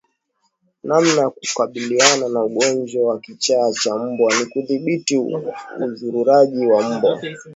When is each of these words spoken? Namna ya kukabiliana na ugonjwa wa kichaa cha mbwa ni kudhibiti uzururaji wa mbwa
Namna 0.87 1.21
ya 1.21 1.29
kukabiliana 1.29 2.29
na 2.29 2.43
ugonjwa 2.43 3.03
wa 3.07 3.19
kichaa 3.19 3.71
cha 3.71 3.95
mbwa 3.95 4.33
ni 4.39 4.45
kudhibiti 4.45 5.17
uzururaji 5.79 6.65
wa 6.67 6.89
mbwa 6.89 7.19